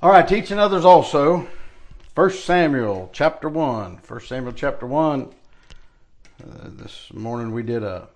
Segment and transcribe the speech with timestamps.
[0.00, 1.48] All right, teaching others also.
[2.14, 3.96] First Samuel chapter 1.
[3.96, 5.22] First Samuel chapter 1.
[5.22, 8.06] Uh, this morning we did a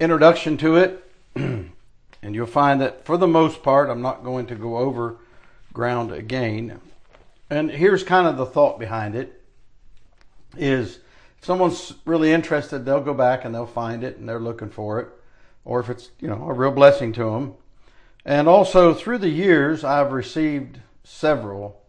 [0.00, 1.08] introduction to it.
[1.36, 1.70] and
[2.22, 5.18] you'll find that for the most part, I'm not going to go over
[5.72, 6.80] ground again.
[7.48, 9.44] And here's kind of the thought behind it
[10.56, 10.98] is
[11.38, 14.98] if someone's really interested, they'll go back and they'll find it and they're looking for
[14.98, 15.08] it.
[15.64, 17.54] Or if it's, you know, a real blessing to them.
[18.24, 21.80] And also through the years, I've received several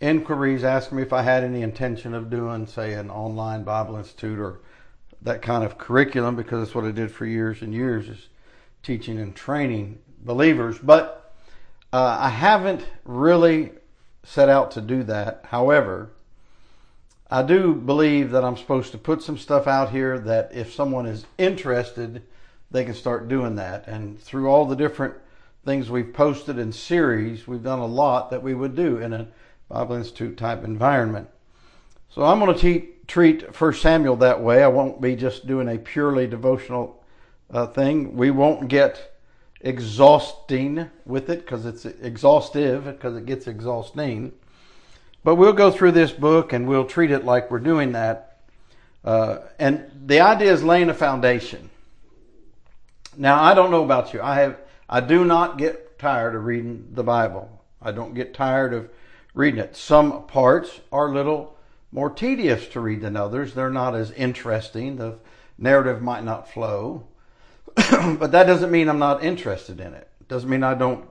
[0.00, 4.38] inquiries asking me if I had any intention of doing, say, an online Bible Institute
[4.38, 4.60] or
[5.22, 8.28] that kind of curriculum because that's what I did for years and years is
[8.82, 10.78] teaching and training believers.
[10.78, 11.34] But
[11.92, 13.70] uh, I haven't really
[14.24, 15.44] set out to do that.
[15.44, 16.10] However,
[17.30, 21.06] I do believe that I'm supposed to put some stuff out here that if someone
[21.06, 22.22] is interested,
[22.70, 23.86] they can start doing that.
[23.86, 25.14] And through all the different
[25.64, 29.28] things we've posted in series, we've done a lot that we would do in a
[29.68, 31.28] Bible Institute type environment.
[32.10, 34.62] So I'm going to te- treat First Samuel that way.
[34.62, 37.02] I won't be just doing a purely devotional
[37.50, 38.16] uh, thing.
[38.16, 39.18] We won't get
[39.60, 44.32] exhausting with it because it's exhaustive because it gets exhausting.
[45.24, 48.42] But we'll go through this book and we'll treat it like we're doing that.
[49.02, 51.70] Uh, and the idea is laying a foundation.
[53.16, 54.20] Now, I don't know about you.
[54.20, 54.58] I have,
[54.94, 57.64] I do not get tired of reading the Bible.
[57.82, 58.88] I don't get tired of
[59.34, 59.74] reading it.
[59.74, 61.56] Some parts are a little
[61.90, 63.54] more tedious to read than others.
[63.54, 64.94] They're not as interesting.
[64.94, 65.18] The
[65.58, 67.08] narrative might not flow.
[67.74, 70.08] but that doesn't mean I'm not interested in it.
[70.20, 71.08] It doesn't mean I don't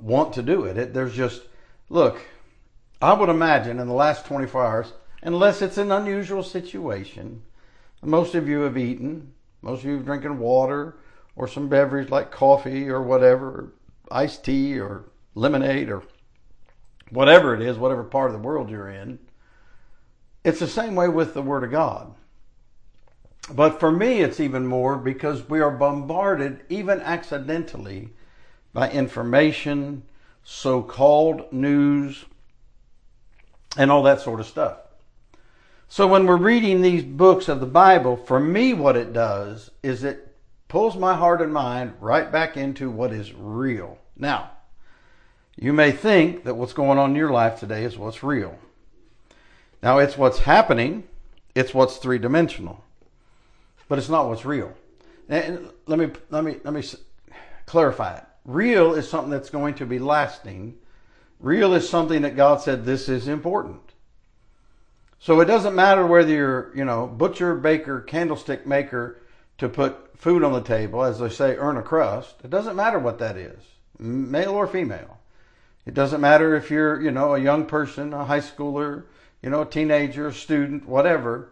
[0.00, 0.76] want to do it.
[0.76, 0.92] it.
[0.92, 1.42] There's just,
[1.90, 2.20] look,
[3.00, 4.92] I would imagine in the last 24 hours,
[5.22, 7.44] unless it's an unusual situation,
[8.02, 10.96] most of you have eaten, most of you have drinking water
[11.36, 13.72] or some beverage like coffee or whatever,
[14.10, 15.04] iced tea or
[15.34, 16.02] lemonade or
[17.10, 19.18] whatever it is, whatever part of the world you're in.
[20.44, 22.14] It's the same way with the Word of God.
[23.50, 28.10] But for me, it's even more because we are bombarded, even accidentally,
[28.72, 30.02] by information,
[30.42, 32.24] so called news,
[33.76, 34.78] and all that sort of stuff.
[35.88, 40.04] So when we're reading these books of the Bible, for me, what it does is
[40.04, 40.33] it
[40.74, 43.96] pulls my heart and mind right back into what is real.
[44.16, 44.50] Now,
[45.56, 48.58] you may think that what's going on in your life today is what's real.
[49.82, 51.04] Now, it's what's happening,
[51.54, 52.84] it's what's three dimensional
[53.88, 54.72] but it's not what's real.
[55.28, 56.82] And let me let me let me
[57.66, 58.24] clarify it.
[58.44, 60.74] Real is something that's going to be lasting.
[61.40, 63.80] Real is something that God said this is important.
[65.18, 69.20] So it doesn't matter whether you're, you know, butcher, baker, candlestick maker
[69.64, 72.36] to put food on the table, as they say, earn a crust.
[72.44, 73.62] It doesn't matter what that is,
[73.98, 75.18] male or female.
[75.86, 79.04] It doesn't matter if you're, you know, a young person, a high schooler,
[79.42, 81.50] you know, a teenager, a student, whatever.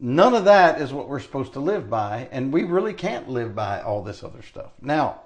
[0.00, 3.54] None of that is what we're supposed to live by, and we really can't live
[3.54, 4.72] by all this other stuff.
[4.80, 5.20] Now,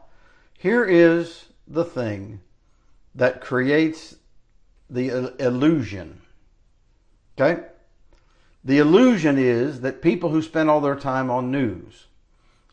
[0.58, 2.40] here is the thing
[3.14, 4.16] that creates
[4.90, 6.22] the illusion.
[7.38, 7.62] Okay?
[8.64, 12.07] The illusion is that people who spend all their time on news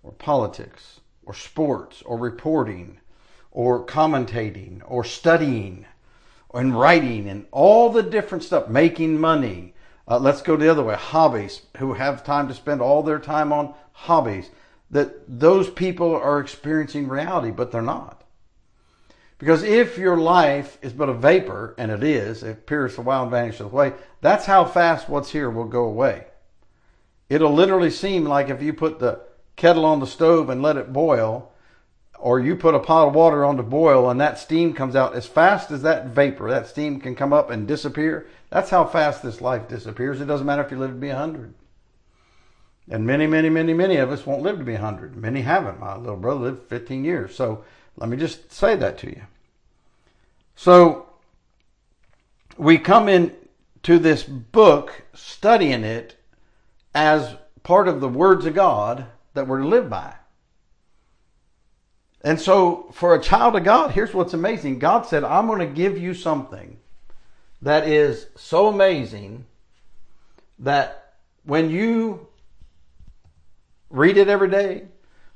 [0.05, 2.99] or politics or sports or reporting
[3.51, 5.85] or commentating or studying
[6.53, 9.73] and writing and all the different stuff, making money,
[10.07, 10.95] uh, let's go the other way.
[10.95, 14.49] Hobbies, who have time to spend all their time on hobbies.
[14.91, 18.23] That those people are experiencing reality, but they're not.
[19.39, 23.03] Because if your life is but a vapor, and it is, it appears for a
[23.03, 26.25] while and vanishes away, that's how fast what's here will go away.
[27.27, 29.24] It'll literally seem like if you put the
[29.55, 31.51] kettle on the stove and let it boil,
[32.19, 35.15] or you put a pot of water on to boil and that steam comes out
[35.15, 38.27] as fast as that vapor, that steam can come up and disappear.
[38.49, 40.21] That's how fast this life disappears.
[40.21, 41.53] It doesn't matter if you live to be 100.
[42.89, 45.15] And many, many, many, many of us won't live to be 100.
[45.15, 45.79] Many haven't.
[45.79, 47.35] My little brother lived 15 years.
[47.35, 47.63] So
[47.97, 49.21] let me just say that to you.
[50.55, 51.07] So
[52.57, 53.35] we come in
[53.83, 56.15] to this book studying it
[56.93, 59.05] as part of the words of God
[59.35, 60.15] that we're to live by.
[62.21, 64.79] And so for a child of God, here's what's amazing.
[64.79, 66.79] God said, I'm going to give you something
[67.61, 69.45] that is so amazing
[70.59, 72.27] that when you
[73.91, 74.87] read it every day,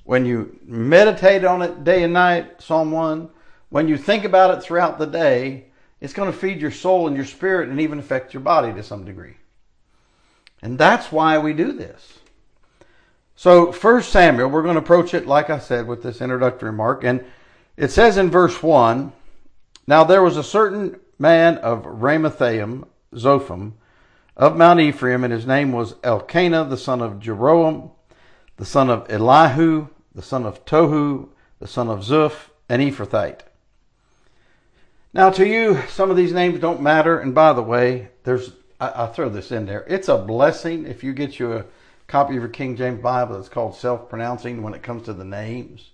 [0.04, 3.30] when you meditate on it day and night, Psalm 1,
[3.69, 5.66] when you think about it throughout the day,
[6.01, 8.81] it's going to feed your soul and your spirit and even affect your body to
[8.81, 9.36] some degree.
[10.62, 12.19] And that's why we do this.
[13.39, 17.06] So, First Samuel, we're going to approach it, like I said, with this introductory remark.
[17.06, 17.24] And
[17.77, 19.13] it says in verse 1
[19.88, 23.75] Now there was a certain man of Ramathaim, Zophim,
[24.36, 27.91] of Mount Ephraim, and his name was Elkanah, the son of Jeroham,
[28.57, 31.30] the son of Elihu, the son of Tohu,
[31.62, 33.44] the son of Zuph, an Ephrathite.
[35.13, 37.18] Now, to you, some of these names don't matter.
[37.18, 38.51] And by the way, there's
[38.81, 39.86] I, I throw this in there.
[39.88, 41.65] It's a blessing if you get you a
[42.10, 45.92] copy of your King James Bible that's called self-pronouncing when it comes to the names.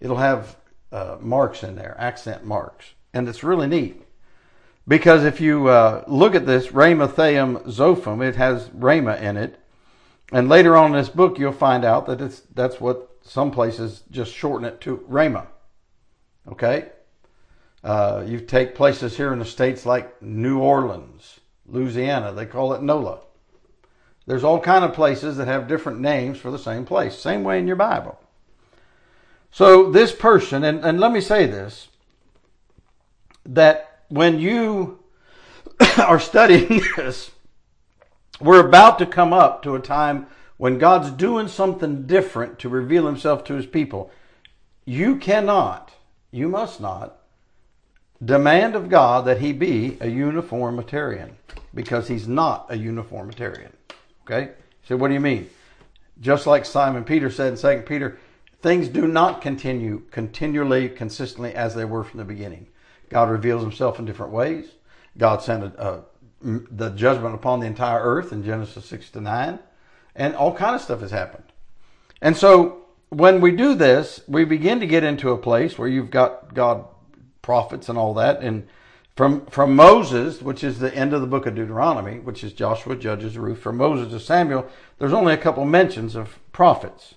[0.00, 0.56] It'll have
[0.92, 4.02] uh, marks in there, accent marks, and it's really neat.
[4.88, 9.58] Because if you uh, look at this, Ramathaim Zophim, it has Rama in it.
[10.32, 14.04] And later on in this book, you'll find out that it's, that's what some places
[14.10, 15.48] just shorten it to Rama.
[16.48, 16.90] Okay?
[17.82, 22.82] Uh, you take places here in the States like New Orleans, Louisiana, they call it
[22.82, 23.25] NOLA.
[24.26, 27.16] There's all kind of places that have different names for the same place.
[27.16, 28.18] Same way in your Bible.
[29.52, 31.88] So this person, and, and let me say this,
[33.44, 34.98] that when you
[35.98, 37.30] are studying this,
[38.40, 40.26] we're about to come up to a time
[40.56, 44.10] when God's doing something different to reveal himself to his people.
[44.84, 45.92] You cannot,
[46.30, 47.18] you must not,
[48.24, 51.36] demand of God that he be a uniformitarian
[51.74, 53.72] because he's not a uniformitarian.
[54.26, 54.52] Okay?
[54.86, 55.48] So what do you mean?
[56.20, 58.18] Just like Simon Peter said in 2 Peter,
[58.62, 62.66] things do not continue continually, consistently as they were from the beginning.
[63.08, 64.72] God reveals himself in different ways.
[65.16, 66.02] God sent a, a,
[66.42, 69.58] the judgment upon the entire earth in Genesis 6 to 9.
[70.14, 71.44] And all kind of stuff has happened.
[72.22, 76.10] And so when we do this, we begin to get into a place where you've
[76.10, 76.86] got God
[77.42, 78.40] prophets and all that.
[78.40, 78.66] And
[79.16, 82.94] from, from Moses, which is the end of the book of Deuteronomy, which is Joshua,
[82.96, 84.66] Judges, Ruth, from Moses to Samuel,
[84.98, 87.14] there's only a couple mentions of prophets.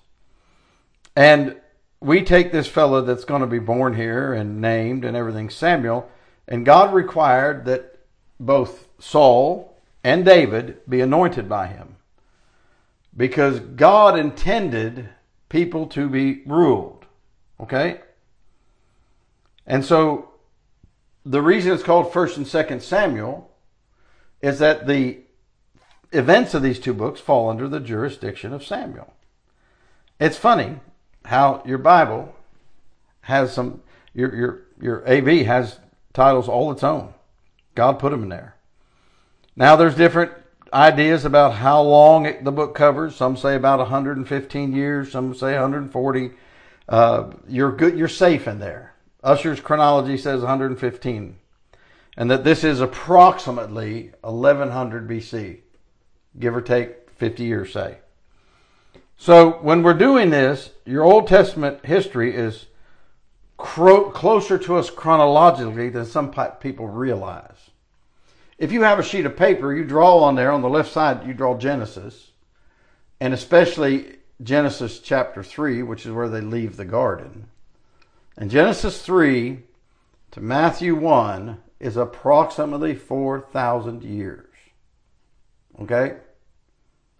[1.13, 1.57] And
[1.99, 6.09] we take this fellow that's going to be born here and named and everything, Samuel,
[6.47, 7.99] and God required that
[8.39, 11.97] both Saul and David be anointed by him
[13.15, 15.09] because God intended
[15.49, 17.05] people to be ruled.
[17.59, 17.99] Okay?
[19.67, 20.28] And so
[21.29, 23.51] the reason it's called 1st and 2nd Samuel
[24.41, 25.19] is that the
[26.11, 29.13] events of these two books fall under the jurisdiction of Samuel.
[30.19, 30.79] It's funny
[31.25, 32.35] how your Bible
[33.21, 33.83] has some
[34.15, 35.79] your your your AV has
[36.13, 37.13] titles all its own.
[37.75, 38.55] God put them in there.
[39.55, 40.31] Now there's different
[40.73, 43.15] ideas about how long it, the book covers.
[43.15, 45.11] Some say about 115 years.
[45.11, 46.31] Some say 140.
[46.87, 47.95] Uh, you're good.
[47.95, 48.95] You're safe in there.
[49.23, 51.37] Ussher's chronology says 115,
[52.17, 55.59] and that this is approximately 1100 BC,
[56.39, 57.97] give or take 50 years, say.
[59.17, 62.67] So when we're doing this, your Old Testament history is
[63.57, 66.31] cro- closer to us chronologically than some
[66.61, 67.69] people realize.
[68.57, 71.27] If you have a sheet of paper, you draw on there on the left side,
[71.27, 72.31] you draw Genesis,
[73.19, 77.49] and especially Genesis chapter 3, which is where they leave the garden.
[78.39, 79.59] And Genesis 3
[80.31, 84.55] to Matthew 1 is approximately 4,000 years.
[85.81, 86.15] Okay?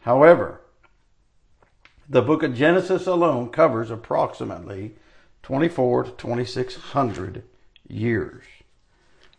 [0.04, 0.62] However,
[2.08, 4.96] the book of Genesis alone covers approximately
[5.44, 7.44] 24 to 2600
[7.90, 8.46] years.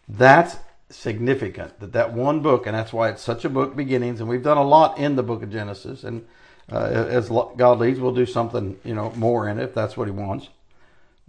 [0.07, 0.57] That's
[0.91, 4.43] significant that that one book, and that's why it's such a book, beginnings, and we've
[4.43, 6.27] done a lot in the book of Genesis, and
[6.71, 10.09] uh, as God leads, we'll do something, you know, more in it if that's what
[10.09, 10.49] He wants.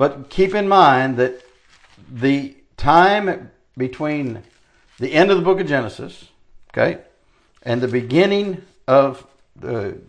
[0.01, 1.45] But keep in mind that
[2.11, 4.41] the time between
[4.97, 6.27] the end of the book of Genesis,
[6.73, 7.01] okay,
[7.61, 9.23] and the beginning of
[9.55, 9.99] the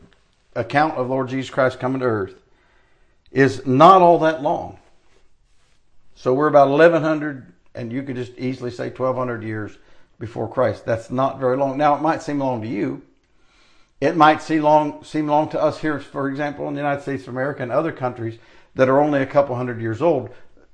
[0.57, 2.37] account of Lord Jesus Christ coming to earth
[3.33, 4.79] is not all that long.
[6.15, 9.77] So we're about 1100, and you could just easily say 1200 years
[10.19, 10.87] before Christ.
[10.87, 11.77] That's not very long.
[11.77, 13.03] Now, it might seem long to you.
[14.03, 17.23] It might seem long, seem long to us here, for example, in the United States
[17.23, 18.37] of America and other countries
[18.75, 20.31] that are only a couple hundred years old.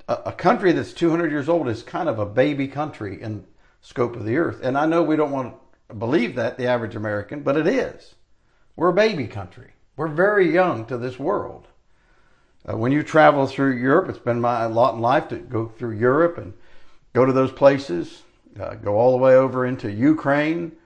[0.09, 3.45] A, a country that's 200 years old is kind of a baby country in
[3.83, 4.61] scope of the earth.
[4.63, 5.55] And I know we don't want
[5.91, 8.15] to believe that, the average American, but it is.
[8.77, 9.73] We're a baby country.
[9.99, 11.67] We're very young to this world.
[12.67, 15.99] Uh, when you travel through Europe, it's been my lot in life to go through
[15.99, 16.55] Europe and
[17.13, 18.23] go to those places,
[18.59, 20.78] uh, go all the way over into Ukraine.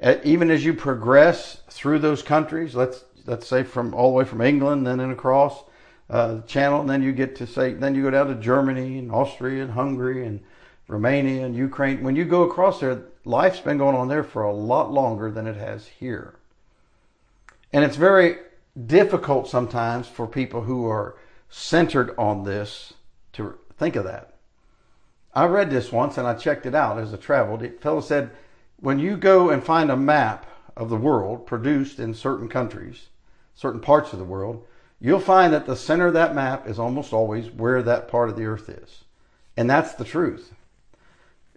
[0.00, 4.40] Even as you progress through those countries, let's let's say from all the way from
[4.40, 5.64] England, then and across,
[6.08, 8.98] uh, the channel, and then you get to say, then you go down to Germany
[8.98, 10.40] and Austria and Hungary and
[10.88, 12.02] Romania and Ukraine.
[12.02, 15.46] When you go across there, life's been going on there for a lot longer than
[15.46, 16.36] it has here.
[17.72, 18.38] And it's very
[18.86, 21.16] difficult sometimes for people who are
[21.50, 22.94] centered on this
[23.34, 24.34] to think of that.
[25.34, 27.60] I read this once and I checked it out as I traveled.
[27.60, 28.30] The fellow said,
[28.80, 33.08] when you go and find a map of the world produced in certain countries,
[33.54, 34.64] certain parts of the world,
[35.00, 38.36] you'll find that the center of that map is almost always where that part of
[38.36, 39.04] the earth is.
[39.56, 40.54] And that's the truth.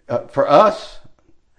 [0.08, 0.98] Uh, for us,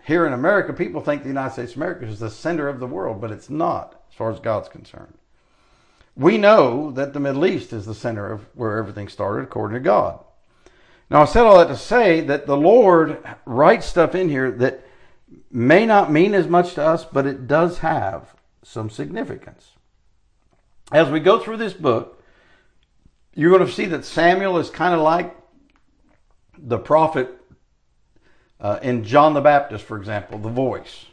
[0.03, 2.87] here in America, people think the United States of America is the center of the
[2.87, 5.13] world, but it's not as far as God's concerned.
[6.15, 9.79] We know that the Middle East is the center of where everything started according to
[9.79, 10.19] God.
[11.09, 14.82] Now, I said all that to say that the Lord writes stuff in here that
[15.53, 18.33] may not mean as much to us, but it does have
[18.63, 19.73] some significance.
[20.91, 22.21] As we go through this book,
[23.35, 25.35] you're going to see that Samuel is kind of like
[26.57, 27.29] the prophet
[28.59, 31.05] uh, in John the Baptist, for example, the voice.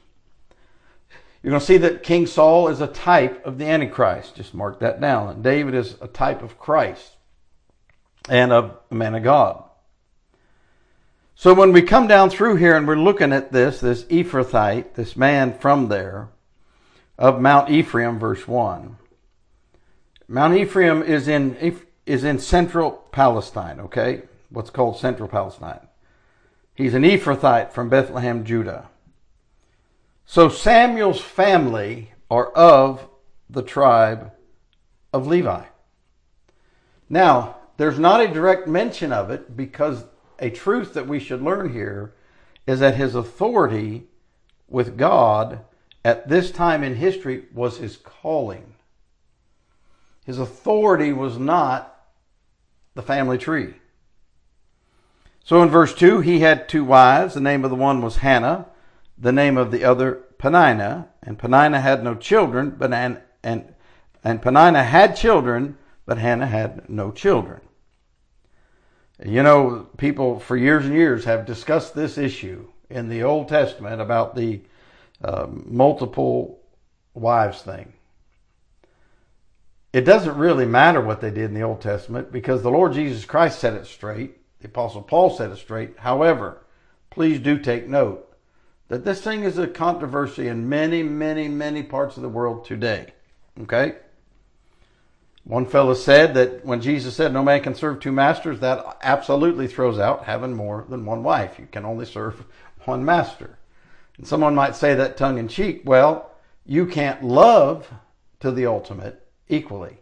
[1.42, 4.37] You're going to see that King Saul is a type of the Antichrist.
[4.37, 5.28] Just mark that down.
[5.28, 7.16] And David is a type of Christ
[8.28, 9.64] and a man of God.
[11.40, 15.16] So when we come down through here and we're looking at this, this Ephrathite, this
[15.16, 16.28] man from there,
[17.16, 18.99] of Mount Ephraim, verse 1.
[20.28, 21.56] Mount Ephraim is in,
[22.04, 24.25] is in central Palestine, okay?
[24.50, 25.80] What's called central Palestine.
[26.75, 28.90] He's an Ephrathite from Bethlehem, Judah.
[30.26, 33.09] So Samuel's family are of
[33.49, 34.30] the tribe
[35.11, 35.64] of Levi.
[37.09, 40.04] Now, there's not a direct mention of it because
[40.40, 42.14] a truth that we should learn here
[42.66, 44.04] is that his authority
[44.68, 45.61] with God
[46.04, 48.75] at this time in history was his calling.
[50.25, 51.97] His authority was not
[52.94, 53.75] the family tree.
[55.44, 57.35] So in verse 2, he had two wives.
[57.35, 58.66] The name of the one was Hannah
[59.20, 63.75] the name of the other Peninnah, and Peninnah had no children, but and and
[64.25, 67.61] and Peninnah had children, but Hannah had no children.
[69.25, 74.00] You know, people for years and years have discussed this issue in the Old Testament
[74.00, 74.62] about the
[75.23, 76.61] uh, multiple
[77.12, 77.93] wives thing.
[79.93, 83.25] It doesn't really matter what they did in the Old Testament because the Lord Jesus
[83.25, 84.39] Christ set it straight.
[84.61, 85.99] The Apostle Paul set it straight.
[85.99, 86.65] However,
[87.11, 88.27] please do take note
[88.89, 93.12] that this thing is a controversy in many, many, many parts of the world today.
[93.62, 93.97] Okay?
[95.44, 99.66] One fellow said that when Jesus said no man can serve two masters, that absolutely
[99.66, 101.59] throws out having more than one wife.
[101.59, 102.44] You can only serve
[102.85, 103.59] one master.
[104.16, 105.82] And someone might say that tongue in cheek.
[105.85, 106.30] Well,
[106.66, 107.90] you can't love
[108.40, 109.97] to the ultimate equally.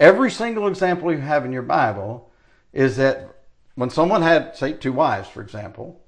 [0.00, 2.30] Every single example you have in your Bible
[2.72, 3.28] is that
[3.74, 6.00] when someone had, say, two wives, for example,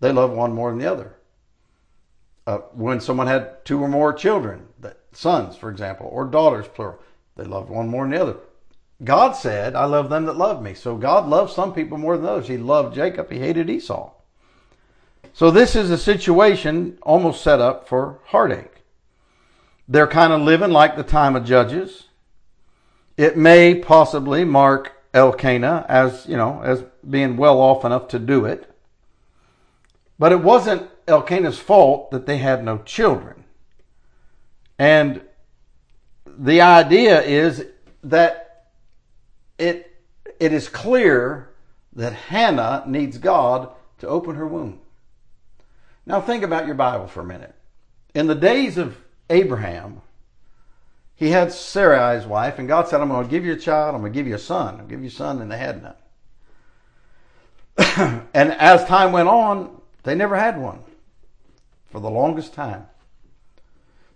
[0.00, 1.16] they love one more than the other
[2.46, 4.66] uh, when someone had two or more children,
[5.12, 7.00] sons, for example, or daughters, plural,
[7.36, 8.36] they loved one more than the other.
[9.04, 10.74] God said, I love them that love me.
[10.74, 12.48] So God loved some people more than others.
[12.48, 14.12] He loved Jacob, he hated Esau.
[15.32, 18.82] So this is a situation almost set up for heartache.
[19.86, 22.04] They're kind of living like the time of Judges.
[23.18, 28.46] It may possibly mark Elkanah as, you know, as being well off enough to do
[28.46, 28.70] it.
[30.18, 33.44] But it wasn't Elkanah's fault that they had no children.
[34.78, 35.22] And
[36.38, 37.64] the idea is
[38.04, 38.66] that
[39.58, 39.96] it,
[40.38, 41.50] it is clear
[41.94, 44.80] that Hannah needs God to open her womb.
[46.04, 47.54] Now think about your Bible for a minute.
[48.14, 48.96] In the days of
[49.28, 50.02] Abraham,
[51.16, 54.02] he had Sarai's wife, and God said, I'm going to give you a child, I'm
[54.02, 54.78] going to give you a son.
[54.78, 55.94] I'll give you a son, and they had none.
[58.34, 60.80] and as time went on, they never had one
[61.90, 62.86] for the longest time.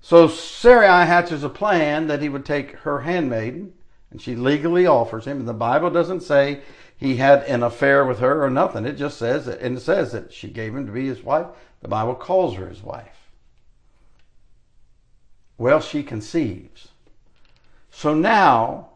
[0.03, 3.75] So Sarai hatches a plan that he would take her handmaiden,
[4.11, 5.39] and she legally offers him.
[5.39, 6.63] And the Bible doesn't say
[6.97, 8.87] he had an affair with her or nothing.
[8.87, 11.47] It just says that, and it says that she gave him to be his wife.
[11.81, 13.31] The Bible calls her his wife.
[15.59, 16.89] Well, she conceives.
[17.91, 18.89] So now,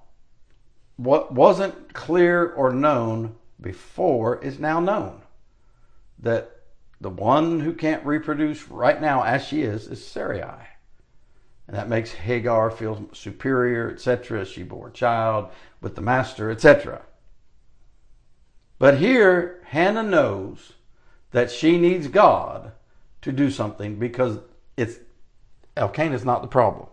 [0.97, 5.21] what wasn't clear or known before is now known.
[6.19, 6.51] That
[7.01, 10.69] the one who can't reproduce right now as she is is Sarai.
[11.67, 14.45] And that makes Hagar feel superior, etc.
[14.45, 17.03] She bore a child with the master, etc.
[18.79, 20.75] But here, Hannah knows
[21.31, 22.73] that she needs God
[23.23, 24.39] to do something because
[24.77, 24.99] it's
[25.77, 26.89] Elkanah is not the problem.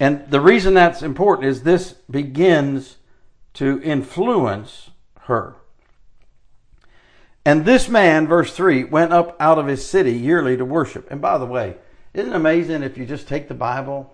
[0.00, 2.96] And the reason that's important is this begins
[3.54, 4.90] to influence
[5.20, 5.54] her.
[7.46, 11.10] And this man, verse 3, went up out of his city yearly to worship.
[11.10, 11.76] And by the way,
[12.14, 14.12] isn't it amazing if you just take the Bible,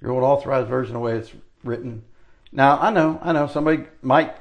[0.00, 1.32] your old authorized version, the way it's
[1.64, 2.04] written?
[2.52, 4.34] Now, I know, I know somebody might,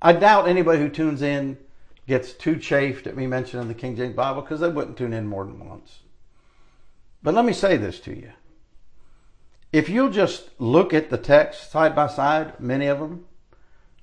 [0.00, 1.58] I doubt anybody who tunes in
[2.06, 5.26] gets too chafed at me mentioning the King James Bible because they wouldn't tune in
[5.26, 6.00] more than once.
[7.22, 8.32] But let me say this to you.
[9.72, 13.24] If you'll just look at the text side by side, many of them,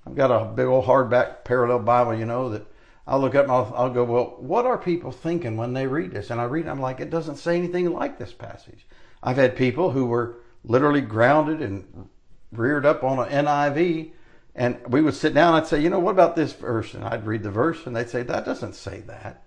[0.06, 2.66] I've got a big old hardback parallel Bible, you know, that
[3.10, 6.12] I'll look up and I'll, I'll, go, well, what are people thinking when they read
[6.12, 6.30] this?
[6.30, 8.86] And I read, I'm like, it doesn't say anything like this passage.
[9.24, 12.08] I've had people who were literally grounded and
[12.52, 14.12] reared up on an NIV,
[14.54, 15.56] and we would sit down.
[15.56, 16.94] I'd say, you know, what about this verse?
[16.94, 19.44] And I'd read the verse, and they'd say, that doesn't say that.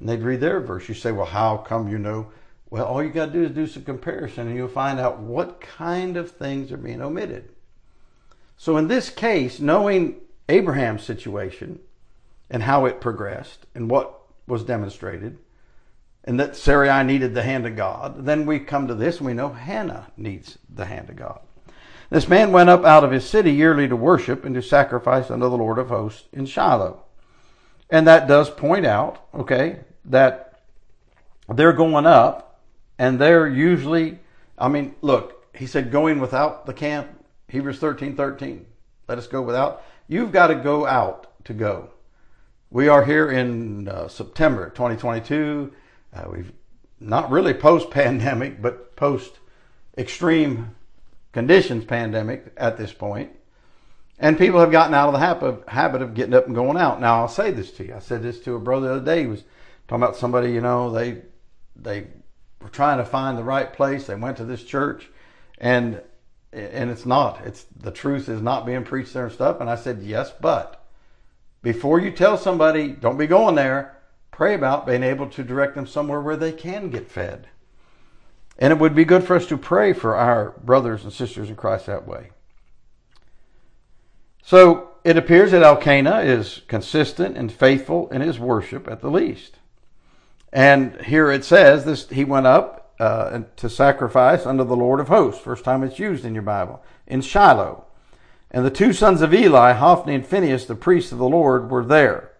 [0.00, 0.88] And they'd read their verse.
[0.88, 2.32] You say, well, how come you know?
[2.68, 5.60] Well, all you got to do is do some comparison, and you'll find out what
[5.60, 7.50] kind of things are being omitted.
[8.56, 10.16] So in this case, knowing
[10.48, 11.78] Abraham's situation
[12.50, 15.38] and how it progressed and what was demonstrated,
[16.24, 19.34] and that Sarai needed the hand of God, then we come to this and we
[19.34, 21.40] know Hannah needs the hand of God.
[22.10, 25.48] This man went up out of his city yearly to worship and to sacrifice unto
[25.48, 27.02] the Lord of hosts in Shiloh.
[27.90, 30.62] And that does point out, okay, that
[31.48, 32.60] they're going up
[32.98, 34.18] and they're usually,
[34.58, 37.08] I mean, look, he said going without the camp,
[37.48, 38.66] Hebrews 13 13.
[39.08, 39.82] Let us go without.
[40.08, 41.90] You've got to go out to go.
[42.74, 45.72] We are here in uh, September 2022.
[46.12, 46.52] Uh, we've
[46.98, 49.38] not really post pandemic, but post
[49.96, 50.74] extreme
[51.30, 53.30] conditions pandemic at this point.
[54.18, 57.00] And people have gotten out of the habit, of getting up and going out.
[57.00, 57.94] Now, I'll say this to you.
[57.94, 59.20] I said this to a brother the other day.
[59.20, 59.44] He was
[59.86, 61.22] talking about somebody, you know, they,
[61.76, 62.08] they
[62.60, 64.08] were trying to find the right place.
[64.08, 65.08] They went to this church
[65.58, 66.02] and,
[66.52, 69.60] and it's not, it's the truth is not being preached there and stuff.
[69.60, 70.83] And I said, yes, but
[71.64, 73.96] before you tell somebody, don't be going there,
[74.30, 77.48] pray about being able to direct them somewhere where they can get fed.
[78.58, 81.56] And it would be good for us to pray for our brothers and sisters in
[81.56, 82.30] Christ that way.
[84.42, 89.56] So it appears that Elkanah is consistent and faithful in his worship at the least.
[90.52, 95.08] And here it says this he went up uh, to sacrifice unto the Lord of
[95.08, 95.40] hosts.
[95.42, 96.84] First time it's used in your Bible.
[97.06, 97.86] In Shiloh.
[98.54, 101.84] And the two sons of Eli, Hophni and Phinehas, the priests of the Lord, were
[101.84, 102.30] there.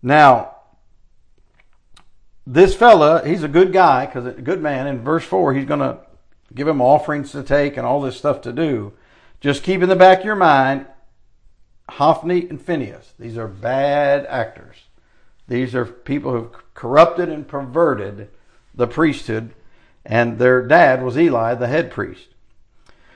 [0.00, 0.54] Now,
[2.46, 4.86] this fella, he's a good guy because a good man.
[4.86, 5.98] In verse 4, he's going to
[6.54, 8.92] give him offerings to take and all this stuff to do.
[9.40, 10.86] Just keep in the back of your mind
[11.88, 13.14] Hophni and Phinehas.
[13.18, 14.76] These are bad actors.
[15.48, 18.28] These are people who've corrupted and perverted
[18.72, 19.54] the priesthood,
[20.06, 22.28] and their dad was Eli, the head priest.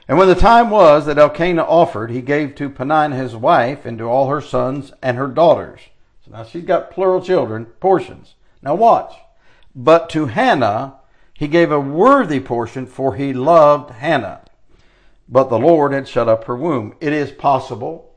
[0.09, 3.99] And when the time was that Elkanah offered, he gave to Peninnah his wife and
[3.99, 5.81] to all her sons and her daughters.
[6.25, 8.35] So now she's got plural children, portions.
[8.63, 9.15] Now watch.
[9.75, 10.95] But to Hannah
[11.39, 14.41] he gave a worthy portion, for he loved Hannah.
[15.29, 16.97] But the Lord had shut up her womb.
[17.01, 18.13] It is possible.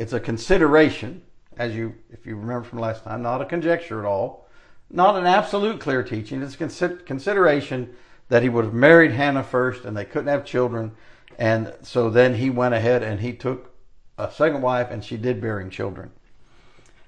[0.00, 1.22] It's a consideration,
[1.56, 4.48] as you, if you remember from last time, not a conjecture at all,
[4.90, 6.42] not an absolute clear teaching.
[6.42, 7.94] It's a consideration
[8.30, 10.90] that he would have married Hannah first, and they couldn't have children,
[11.40, 13.72] and so then he went ahead and he took
[14.18, 16.10] a second wife, and she did bearing children.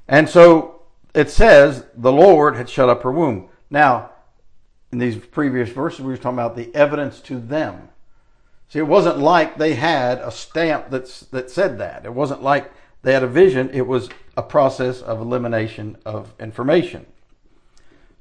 [0.09, 0.81] And so
[1.15, 3.51] it says the Lord had shut up her womb.
[3.69, 4.11] Now,
[4.91, 7.91] in these previous verses, we were talking about the evidence to them.
[8.69, 12.07] See, it wasn't like they had a stamp that's, that said that.
[12.07, 13.69] It wasn't like they had a vision.
[13.75, 17.05] It was a process of elimination of information.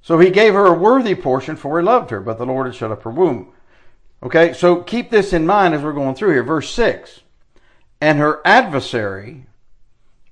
[0.01, 2.75] So he gave her a worthy portion, for he loved her, but the Lord had
[2.75, 3.53] shut up her womb.
[4.23, 6.43] Okay, so keep this in mind as we're going through here.
[6.43, 7.21] Verse 6
[7.99, 9.45] And her adversary,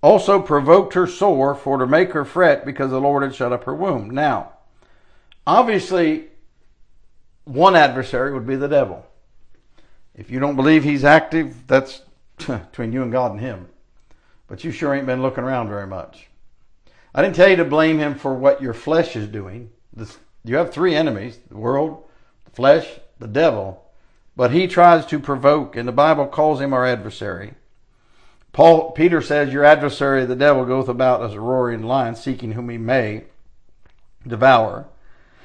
[0.01, 3.65] also provoked her sore for to make her fret because the Lord had shut up
[3.65, 4.09] her womb.
[4.09, 4.53] Now,
[5.45, 6.27] obviously,
[7.43, 9.05] one adversary would be the devil.
[10.15, 12.01] If you don't believe he's active, that's
[12.37, 13.67] between you and God and him.
[14.47, 16.27] But you sure ain't been looking around very much.
[17.13, 19.71] I didn't tell you to blame him for what your flesh is doing.
[20.43, 22.03] You have three enemies the world,
[22.45, 22.87] the flesh,
[23.19, 23.85] the devil.
[24.35, 27.53] But he tries to provoke, and the Bible calls him our adversary.
[28.51, 32.69] Paul Peter says, Your adversary the devil goeth about as a roaring lion, seeking whom
[32.69, 33.25] he may
[34.25, 34.87] devour.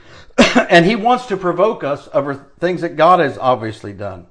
[0.69, 4.27] and he wants to provoke us over things that God has obviously done.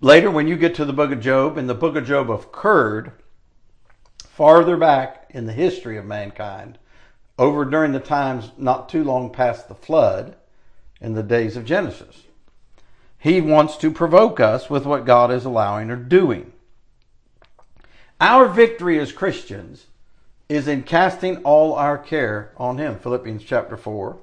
[0.00, 3.12] Later, when you get to the book of Job, and the book of Job occurred
[4.18, 6.78] farther back in the history of mankind,
[7.38, 10.36] over during the times not too long past the flood,
[11.04, 12.22] in the days of Genesis.
[13.18, 16.52] He wants to provoke us with what God is allowing or doing.
[18.20, 19.86] Our victory as Christians
[20.48, 22.98] is in casting all our care on Him.
[22.98, 24.16] Philippians chapter 4,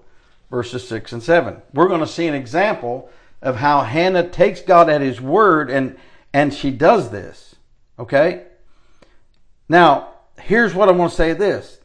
[0.50, 1.62] verses 6 and 7.
[1.72, 3.10] We're going to see an example
[3.44, 5.98] of how Hannah takes God at His word and,
[6.34, 7.56] and she does this.
[8.00, 8.46] Okay?
[9.70, 11.80] Now, here's what I want to say this.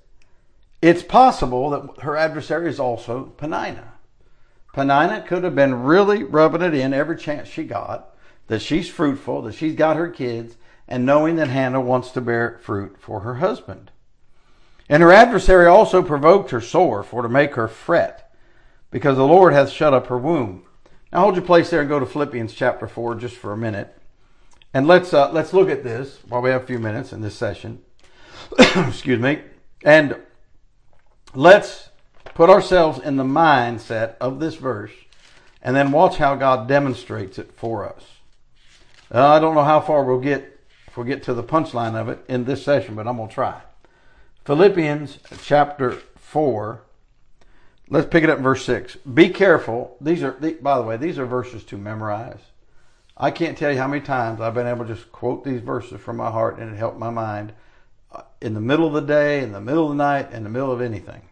[0.80, 3.92] It's possible that her adversary is also Peninnah.
[4.76, 8.14] Peninnah could have been really rubbing it in every chance she got
[8.48, 12.60] that she's fruitful, that she's got her kids, and knowing that Hannah wants to bear
[12.62, 13.90] fruit for her husband.
[14.86, 18.30] And her adversary also provoked her sore for to make her fret,
[18.90, 20.66] because the Lord hath shut up her womb.
[21.10, 23.96] Now hold your place there and go to Philippians chapter 4 just for a minute.
[24.74, 27.34] And let's uh, let's look at this while we have a few minutes in this
[27.34, 27.80] session.
[28.58, 29.40] Excuse me.
[29.82, 30.20] And
[31.34, 31.88] let's
[32.37, 34.92] put ourselves in the mindset of this verse
[35.62, 38.03] and then watch how God demonstrates it for us.
[39.11, 42.22] I don't know how far we'll get if we get to the punchline of it
[42.29, 43.62] in this session, but I'm going to try.
[44.44, 46.83] Philippians chapter 4.
[47.88, 48.96] Let's pick it up in verse 6.
[48.96, 49.96] Be careful.
[50.03, 52.40] These are, by the way, these are verses to memorize.
[53.16, 56.03] I can't tell you how many times I've been able to just quote these verses
[56.03, 57.55] from my heart and it helped my mind
[58.42, 60.70] in the middle of the day, in the middle of the night, in the middle
[60.70, 61.22] of anything.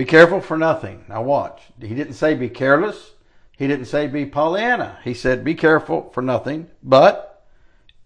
[0.00, 1.04] Be careful for nothing.
[1.10, 1.60] Now watch.
[1.78, 3.10] He didn't say be careless.
[3.58, 4.98] He didn't say be Pollyanna.
[5.04, 7.44] He said be careful for nothing, but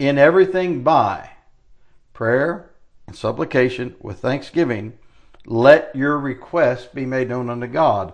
[0.01, 1.31] in everything by
[2.13, 2.73] prayer
[3.07, 4.99] and supplication with thanksgiving,
[5.47, 8.13] let your requests be made known unto God.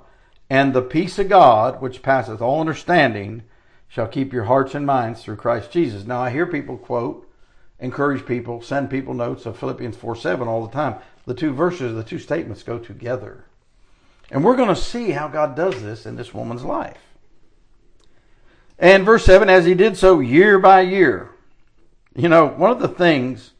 [0.50, 3.44] And the peace of God, which passeth all understanding,
[3.88, 6.04] shall keep your hearts and minds through Christ Jesus.
[6.04, 7.26] Now, I hear people quote,
[7.78, 10.96] encourage people, send people notes of Philippians 4 7 all the time.
[11.24, 13.46] The two verses, the two statements go together.
[14.30, 16.98] And we're going to see how God does this in this woman's life.
[18.78, 21.30] And verse 7 as he did so year by year.
[22.14, 23.52] You know, one of the things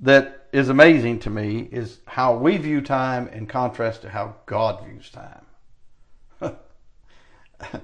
[0.00, 4.84] that is amazing to me is how we view time in contrast to how God
[4.84, 5.44] views time.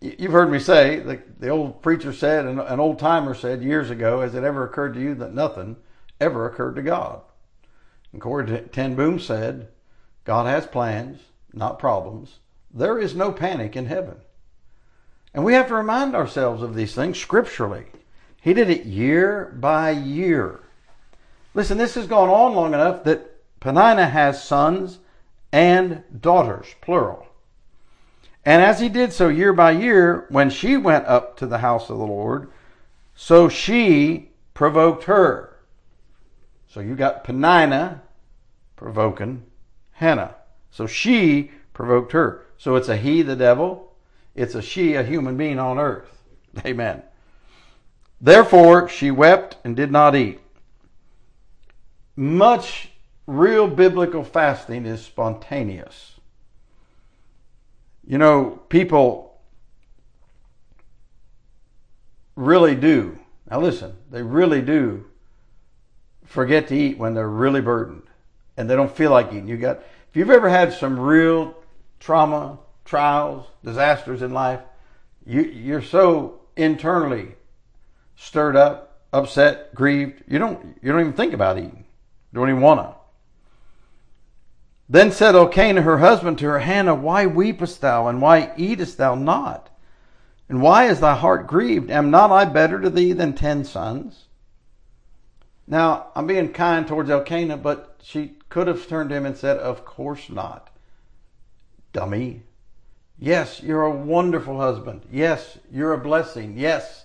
[0.00, 3.90] You've heard me say, the, the old preacher said, an, an old timer said years
[3.90, 5.76] ago, has it ever occurred to you that nothing
[6.20, 7.20] ever occurred to God?
[8.12, 9.68] And Corrie Ten Boom said,
[10.24, 11.20] God has plans,
[11.52, 12.38] not problems.
[12.72, 14.16] There is no panic in heaven.
[15.34, 17.86] And we have to remind ourselves of these things scripturally.
[18.40, 20.60] He did it year by year.
[21.54, 24.98] Listen, this has gone on long enough that Peninnah has sons
[25.52, 27.26] and daughters, plural.
[28.44, 31.90] And as he did so year by year, when she went up to the house
[31.90, 32.50] of the Lord,
[33.14, 35.58] so she provoked her.
[36.68, 38.02] So you got Peninnah
[38.76, 39.44] provoking
[40.00, 40.34] Hannah.
[40.70, 42.46] So she provoked her.
[42.56, 43.92] So it's a he, the devil.
[44.34, 46.22] It's a she, a human being on earth.
[46.64, 47.02] Amen.
[48.18, 50.40] Therefore she wept and did not eat.
[52.16, 52.88] Much
[53.26, 56.14] real biblical fasting is spontaneous.
[58.06, 59.38] You know, people
[62.36, 63.18] really do.
[63.50, 65.04] Now listen, they really do
[66.24, 68.09] forget to eat when they're really burdened
[68.60, 69.48] and they don't feel like eating.
[69.48, 71.56] You got if you've ever had some real
[71.98, 74.60] trauma, trials, disasters in life,
[75.24, 77.36] you you're so internally
[78.16, 81.86] stirred up, upset, grieved, you don't you don't even think about eating.
[82.32, 82.96] You don't even wanna.
[84.90, 89.14] Then said Elkanah her husband to her, Hannah, why weepest thou, and why eatest thou
[89.14, 89.70] not?
[90.50, 91.90] And why is thy heart grieved?
[91.90, 94.26] Am not I better to thee than ten sons?
[95.70, 99.56] Now, I'm being kind towards Elkanah, but she could have turned to him and said,
[99.58, 100.68] Of course not.
[101.92, 102.42] Dummy.
[103.16, 105.02] Yes, you're a wonderful husband.
[105.12, 106.58] Yes, you're a blessing.
[106.58, 107.04] Yes,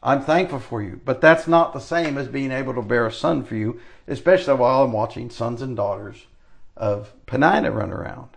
[0.00, 1.00] I'm thankful for you.
[1.04, 4.54] But that's not the same as being able to bear a son for you, especially
[4.54, 6.26] while I'm watching sons and daughters
[6.76, 8.28] of Peninnah run around.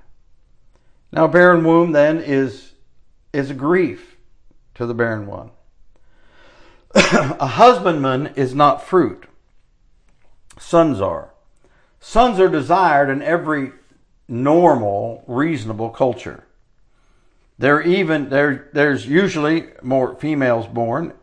[1.11, 2.71] Now, a barren womb then is,
[3.31, 4.17] is a grief
[4.73, 5.51] to the barren one.
[6.95, 9.26] a husbandman is not fruit.
[10.59, 11.33] Sons are.
[11.99, 13.71] Sons are desired in every
[14.27, 16.43] normal, reasonable culture.
[17.59, 21.13] There even there there's usually more females born,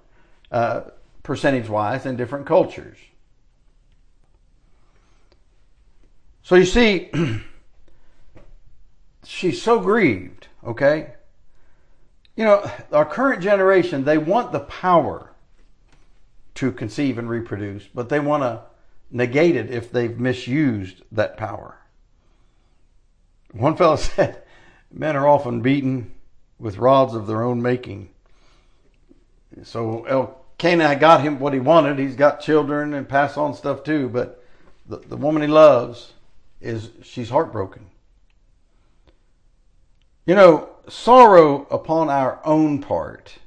[0.50, 0.82] uh,
[1.22, 2.98] percentage wise, in different cultures.
[6.42, 7.10] So you see,
[9.24, 11.14] she's so grieved, okay?
[12.36, 15.30] You know, our current generation, they want the power
[16.56, 18.60] to conceive and reproduce, but they want to
[19.10, 21.78] negate it if they've misused that power.
[23.52, 24.42] One fellow said,
[24.90, 26.12] Men are often beaten
[26.58, 28.10] with rods of their own making.
[29.62, 31.98] So Elkanah got him what he wanted.
[31.98, 34.42] He's got children and pass on stuff too, but
[34.86, 36.12] the, the woman he loves
[36.60, 37.86] is she's heartbroken.
[40.26, 43.38] You know, sorrow upon our own part,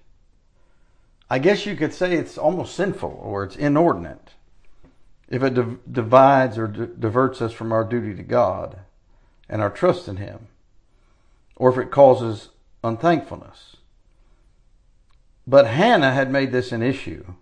[1.30, 4.32] I guess you could say it's almost sinful or it's inordinate.
[5.30, 8.80] If it div- divides or diverts us from our duty to God
[9.50, 10.48] and our trust in Him,
[11.56, 12.50] or if it causes
[12.84, 13.78] unthankfulness.
[15.46, 17.34] But Hannah had made this an issue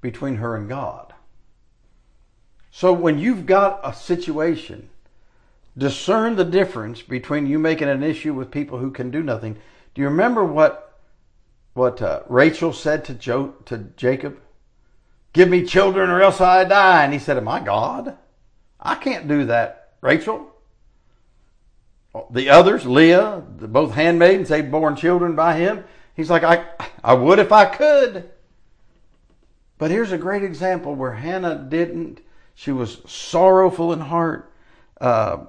[0.00, 1.14] between her and God.
[2.70, 4.90] So when you've got a situation,
[5.76, 9.56] discern the difference between you making an issue with people who can do nothing.
[9.94, 10.84] Do you remember what
[11.74, 14.40] what uh, Rachel said to jo- to Jacob?
[15.32, 17.04] Give me children or else I die.
[17.04, 18.16] And he said, Am I God?
[18.80, 20.52] I can't do that, Rachel.
[22.30, 25.84] The others, Leah, both handmaidens, they'd born children by him.
[26.14, 26.64] He's like, I,
[27.04, 28.30] I would if I could.
[29.76, 32.20] But here's a great example where Hannah didn't.
[32.54, 34.52] She was sorrowful in heart.
[35.00, 35.44] Uh,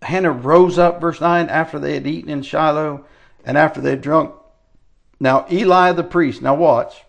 [0.00, 3.04] Hannah rose up, verse 9, after they had eaten in Shiloh
[3.44, 4.34] and after they had drunk.
[5.18, 7.04] Now, Eli the priest, now watch.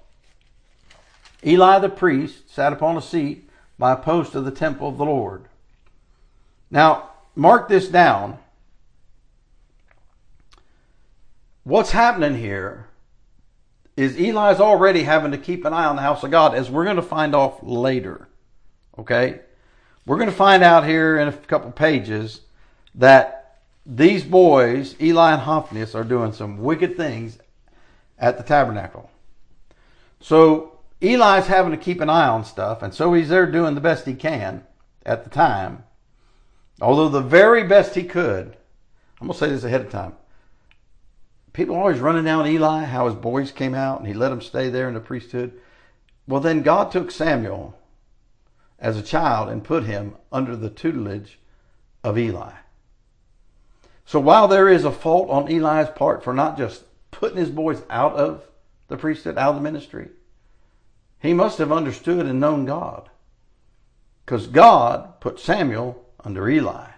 [1.46, 5.06] Eli the priest sat upon a seat by a post of the temple of the
[5.06, 5.46] Lord.
[6.70, 8.38] Now, mark this down.
[11.64, 12.88] What's happening here
[13.96, 16.84] is Eli's already having to keep an eye on the house of God, as we're
[16.84, 18.28] going to find off later.
[18.98, 19.42] Okay?
[20.06, 22.42] We're going to find out here in a couple pages
[22.96, 27.38] that these boys, Eli and Hophnius, are doing some wicked things
[28.18, 29.10] at the tabernacle.
[30.20, 30.73] So
[31.04, 34.06] Eli's having to keep an eye on stuff, and so he's there doing the best
[34.06, 34.64] he can
[35.06, 35.84] at the time.
[36.82, 38.56] Although the very best he could,
[39.20, 40.14] I'm going to say this ahead of time.
[41.52, 44.70] People always running down Eli, how his boys came out and he let them stay
[44.70, 45.52] there in the priesthood.
[46.28, 47.78] Well, then God took Samuel
[48.80, 51.38] as a child and put him under the tutelage
[52.04, 52.54] of Eli.
[54.06, 57.84] So while there is a fault on Eli's part for not just putting his boys
[57.90, 58.44] out of
[58.88, 60.10] the priesthood, out of the ministry,
[61.24, 63.10] he must have understood and known God.
[64.26, 66.90] Because God put Samuel under Eli.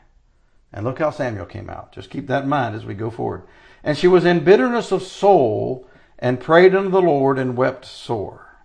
[0.74, 1.92] And look how Samuel came out.
[1.92, 3.44] Just keep that in mind as we go forward.
[3.84, 8.58] And she was in bitterness of soul and prayed unto the Lord and wept sore.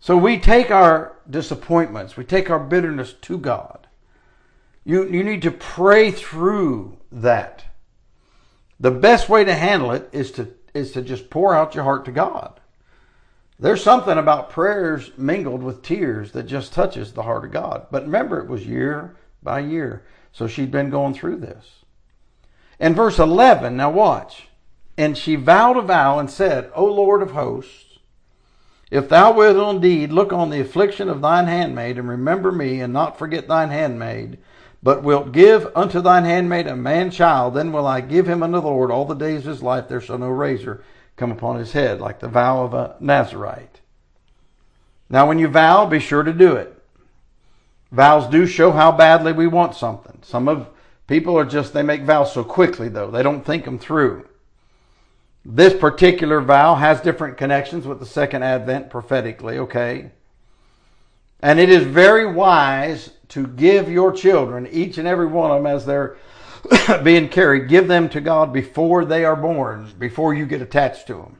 [0.00, 3.88] So we take our disappointments, we take our bitterness to God.
[4.84, 7.64] You, you need to pray through that.
[8.80, 12.06] The best way to handle it is to, is to just pour out your heart
[12.06, 12.57] to God.
[13.60, 17.86] There's something about prayers mingled with tears that just touches the heart of God.
[17.90, 20.04] But remember, it was year by year.
[20.32, 21.84] So she'd been going through this.
[22.78, 24.48] In verse 11, now watch.
[24.96, 27.98] And she vowed a vow and said, O Lord of hosts,
[28.90, 32.92] if thou wilt indeed look on the affliction of thine handmaid and remember me and
[32.92, 34.38] not forget thine handmaid,
[34.82, 38.60] but wilt give unto thine handmaid a man child, then will I give him unto
[38.60, 39.88] the Lord all the days of his life.
[39.88, 40.82] There shall no razor
[41.18, 43.80] come upon his head, like the vow of a Nazarite.
[45.10, 46.74] Now, when you vow, be sure to do it.
[47.90, 50.18] Vows do show how badly we want something.
[50.22, 50.68] Some of
[51.06, 53.10] people are just, they make vows so quickly, though.
[53.10, 54.28] They don't think them through.
[55.44, 60.10] This particular vow has different connections with the second advent prophetically, okay?
[61.40, 65.66] And it is very wise to give your children, each and every one of them,
[65.66, 66.16] as they're
[67.02, 71.14] being carried, give them to God before they are born, before you get attached to
[71.14, 71.38] them.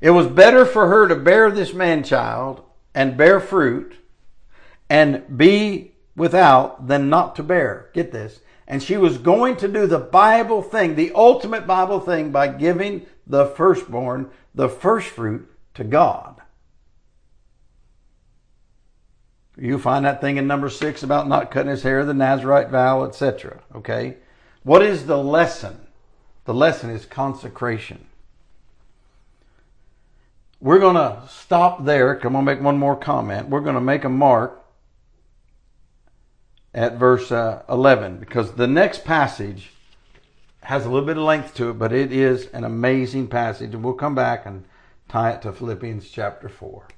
[0.00, 2.62] It was better for her to bear this man child
[2.94, 3.96] and bear fruit
[4.88, 7.90] and be without than not to bear.
[7.92, 8.40] Get this.
[8.68, 13.06] And she was going to do the Bible thing, the ultimate Bible thing, by giving
[13.26, 16.40] the firstborn, the first fruit, to God.
[19.58, 23.04] You find that thing in number six about not cutting his hair, the Nazarite vow,
[23.04, 23.62] etc.
[23.74, 24.16] Okay?
[24.62, 25.86] What is the lesson?
[26.44, 28.06] The lesson is consecration.
[30.60, 32.16] We're going to stop there.
[32.16, 33.48] Come on, make one more comment.
[33.48, 34.62] We're going to make a mark
[36.74, 39.72] at verse uh, 11 because the next passage
[40.60, 43.72] has a little bit of length to it, but it is an amazing passage.
[43.74, 44.64] And we'll come back and
[45.08, 46.88] tie it to Philippians chapter 4.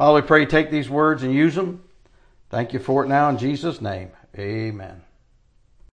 [0.00, 1.84] Father, we pray take these words and use them.
[2.48, 4.08] Thank you for it now in Jesus' name.
[4.34, 5.02] Amen.